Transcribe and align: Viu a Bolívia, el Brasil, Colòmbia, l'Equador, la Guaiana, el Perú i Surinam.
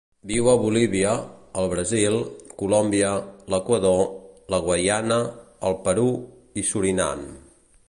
Viu 0.29 0.47
a 0.51 0.53
Bolívia, 0.61 1.09
el 1.63 1.67
Brasil, 1.73 2.17
Colòmbia, 2.61 3.11
l'Equador, 3.55 4.01
la 4.55 4.63
Guaiana, 4.69 5.21
el 5.71 5.81
Perú 5.87 6.09
i 6.63 6.67
Surinam. 6.73 7.27